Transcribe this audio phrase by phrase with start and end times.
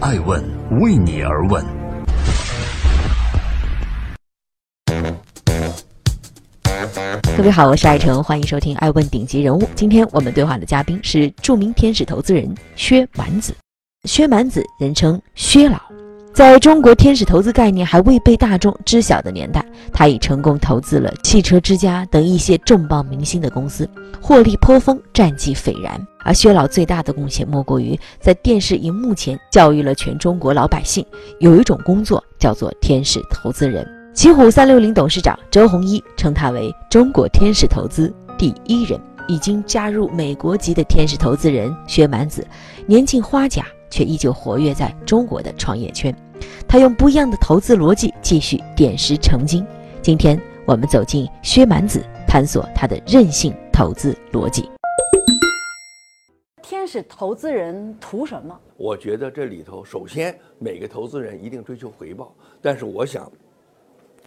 [0.00, 0.44] 爱问
[0.82, 1.64] 为你而问。
[7.34, 9.62] 各位好，我是爱成，欢迎收听《爱问顶级人物》。
[9.74, 13.54] 今天我们对话的嘉宾是著名天使投资人薛蛮子。
[14.04, 15.80] 薛蛮子，人称薛老，
[16.34, 23.88] 在中国天使投资概念还未被大众知晓的年代，他已成功投资了汽车之家等一些重磅明星的公司，
[24.20, 25.98] 获利颇丰，战绩斐然。
[26.26, 31.06] 而薛老最大的贡献，莫过于在电视荧幕前教育了全中国老百姓，
[31.38, 33.86] 有一种工作叫做天使投资人。
[34.12, 39.00] 奇虎三六零董事长周鸿祎称他为中国天使投资第一人。
[39.28, 42.46] 已经加入美国籍的天使投资人薛蛮子，
[42.86, 43.64] 年近花甲。
[43.88, 46.14] 却依旧活跃在中国的创业圈，
[46.66, 49.64] 他用不一样的投资逻辑继续点石成金。
[50.02, 54.68] 今天我们走进薛蛮子，探索他的任性投资逻辑。
[56.86, 58.56] 天使投资人图什么？
[58.76, 63.28] 我觉得这里头，首先每个投资人一定追求回报，但是我想，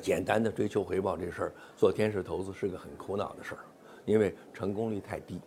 [0.00, 3.60] 简单的追求回报这事儿，做天使投资是个很苦恼的事儿，
[4.04, 5.40] 因为成功率太低。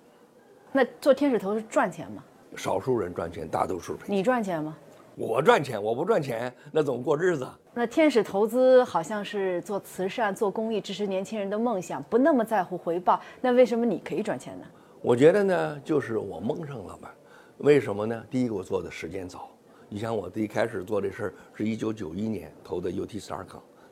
[0.71, 2.23] 那做天使投资赚钱吗？
[2.55, 4.73] 少数人赚钱，大多数你赚钱吗？
[5.15, 7.45] 我赚钱，我不赚钱，那怎么过日子？
[7.73, 13.19] 那天使投资好像是做慈善、做公益，支持年轻人的梦想，不那么在乎回报。
[13.41, 14.65] 那为什么你可以赚钱呢？
[15.03, 17.13] 我觉得呢，就是我蒙上了吧。
[17.57, 18.25] 为什么呢？
[18.31, 19.49] 第一个，我做的时间早。
[19.89, 23.45] 你像，我一开始做这事儿是一九九一年投的 UT Star，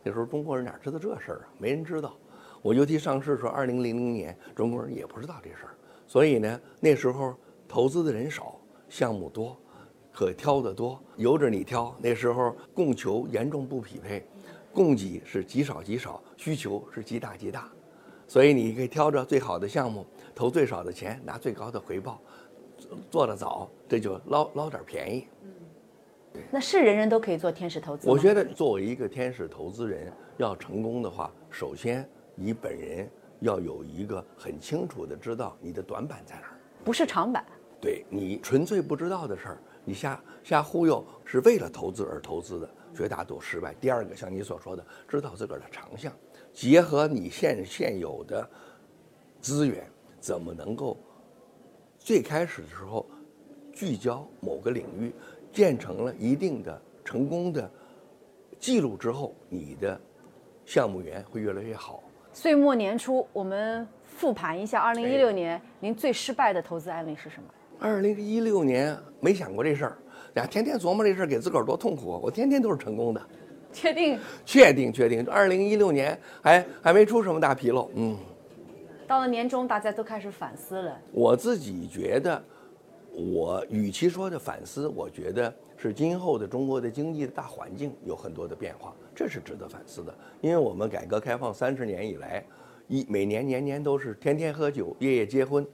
[0.03, 1.51] 那时候中国人哪知道这事儿啊？
[1.57, 2.13] 没人知道。
[2.61, 5.75] 我 UT 上市时候，二零零零年，中国人也不知道这事儿。
[6.07, 7.35] 所以呢，那时候。
[7.67, 9.57] 投资的人少，项目多，
[10.11, 11.95] 可挑的多，由着你挑。
[12.01, 14.27] 那时候供求严重不匹配，
[14.73, 17.71] 供给是极少极少，需求是极大极大，
[18.27, 22.19] 所以你可以挑着最好的项目，投最少的钱，拿最高的回报，
[23.09, 25.27] 做得早，这就捞捞点便宜。
[26.49, 33.09] 那是人人都可以做天使投资我觉得作为一个天使投资人，要成功的话，首先你本人
[33.41, 36.55] 要有一个很清楚的知道你的短板在哪儿，
[36.85, 37.45] 不是长板。
[37.81, 43.73] 对你纯粹不知道的事儿，你瞎瞎忽悠，是为了投资而投资的，绝大多数失败。
[43.81, 46.13] 第二个，像你所说的，知道自个儿的长项，
[46.53, 48.49] 结合你现现有的
[49.41, 49.85] 资源，
[50.21, 50.95] 怎么能够
[51.97, 53.05] 最开始的时候
[53.73, 55.11] 聚焦某个领域，
[55.51, 57.69] 建成了一定的成功的
[58.59, 59.99] 记录之后，你的
[60.63, 62.03] 项目源会越来越好。
[62.31, 67.49] 岁末年初，我们复盘一下二零一六年，您最失败的投资案例是什么？
[67.79, 69.97] 二零一六年没想过这事儿，
[70.35, 72.19] 呀，天天琢磨这事儿，给自个儿多痛苦。
[72.21, 73.21] 我天天都是成功的，
[73.73, 74.19] 确定？
[74.45, 75.25] 确定，确定。
[75.27, 78.15] 二零一六年还还没出什么大纰漏，嗯。
[79.11, 80.97] 到了年终，大家都开始反思了。
[81.11, 82.41] 我自己觉得，
[83.11, 90.15] 我与其说的反思，我觉得是今后的中国的经济的大环境有很多的变化，这是值得反思的。
[90.39, 92.41] 因为我们改革开放三十年以来，
[92.87, 95.67] 一每年年年都是天天喝酒，夜夜结婚。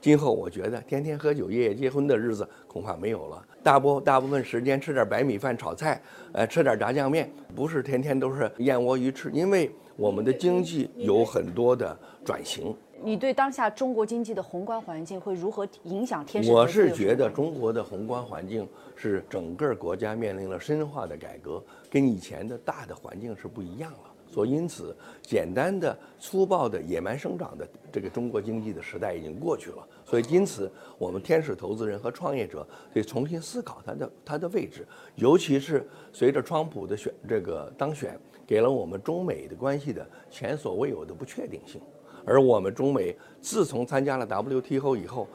[0.00, 3.44] 今后我觉得天天喝酒、夜夜结婚的日子恐怕没有了。
[3.60, 6.00] 大部大部分时间吃点白米饭、炒菜，
[6.30, 9.32] 呃，吃点炸酱面，不是天天都是燕窝鱼翅。
[9.32, 12.72] 因为我们的经济有很多的转型。
[13.02, 16.50] 你对当下中国经济的宏观环境会如何影响天使？
[16.50, 18.66] 我是觉得中国的宏观环境
[18.96, 23.98] 是整个国家面临了深化的改革，跟以前的大的环境是不一样了。
[24.32, 29.86] 所以，因此，简单的、粗暴的、野蛮生长的这个中国经济的时代已经过去了。
[30.04, 30.68] 所以，因此，
[30.98, 34.84] 我们天使投资人和创业者得重新思考它的它的位置。
[35.14, 41.80] 尤其是随着川普的选这个当选，给了我们中美的关系的前所未有的不确定性。
[42.26, 45.28] 而我们中美自从参加了 WTO 以后，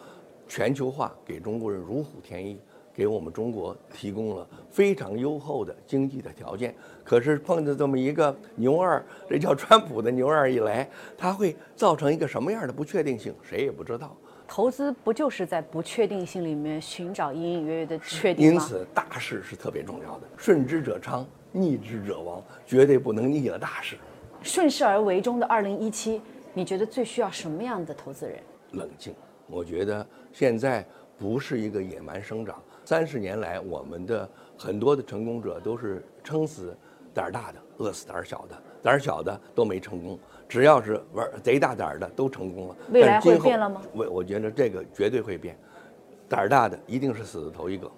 [0.48, 2.60] 全球化给中国人如虎添翼。
[2.92, 13.34] 给我们中国提供了非常优厚的经济的条件，可是碰着这么一个牛二，这叫川普的牛二一来，他会造成一个什么样的不确定性？
[13.42, 14.14] 谁也不知道。
[14.46, 18.52] 投资不就是在不确定性里面寻找隐隐约约的确定吗？
[18.54, 20.28] 因此，大势是特别重要的。
[20.36, 23.96] 顺之者昌，逆之者亡，绝对不能逆了大势。
[24.42, 26.22] 顺势而为中的二零一七，
[26.60, 28.38] 你觉得最需要什么样的投资人？
[28.72, 29.16] 冷静。
[29.48, 30.86] 我觉得现在
[31.18, 32.62] 不是一个野蛮生长。
[32.84, 36.78] 三十年来，我们的很多的成功者都是撑死
[37.14, 40.20] 胆儿大的，饿死胆儿小的，胆儿小的都没成功。
[40.50, 42.76] 只要是玩贼大胆儿的，都成功了。
[42.92, 43.82] 未来会变了吗？
[43.94, 45.58] 我我觉得这个绝对会变，
[46.28, 47.90] 胆儿大的一定是死的头一个。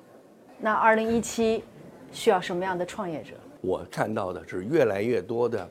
[0.60, 1.64] 那二零一七
[2.12, 3.34] 需要什么样的创业者？
[3.60, 5.68] 我看到的是越来越多的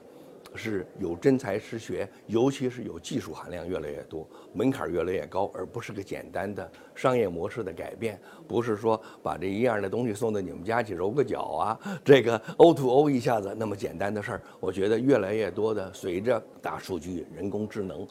[0.55, 14.43] 是有真才实学，尤其是有技术含量越来越多，门槛越来越高，而不是个简单的商业模式的改变，不是说把这一样的东西送到你们家去揉个脚啊，这个 O to O 一下子那么简单的事儿。
[14.59, 18.07] 我觉得越来越多的随着大数据、人工智能、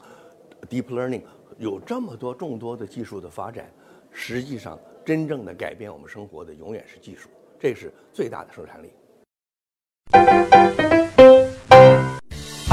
[0.68, 1.22] Deep Learning
[1.58, 3.70] 有这么多众多的技术的发展，
[4.10, 7.28] 实际上真正的改变我们生活的永远是技术，
[7.58, 8.90] 这是最大的生产力。